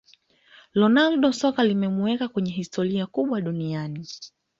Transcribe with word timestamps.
ronaldo 0.73 1.33
soka 1.33 1.63
limemuweka 1.63 2.27
kwenye 2.27 2.51
historia 2.51 3.05
kubwa 3.07 3.41
duniani 3.41 4.07